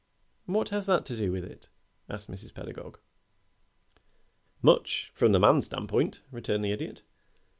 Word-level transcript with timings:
"What 0.47 0.69
has 0.69 0.87
that 0.87 1.05
to 1.05 1.15
do 1.15 1.31
with 1.31 1.43
it?" 1.43 1.69
asked 2.09 2.27
Mrs. 2.27 2.55
Pedagog. 2.55 2.97
"Much 4.63 5.11
from 5.13 5.31
the 5.31 5.39
man's 5.39 5.67
stand 5.67 5.89
point," 5.89 6.23
returned 6.31 6.65
the 6.65 6.71
Idiot. 6.71 7.03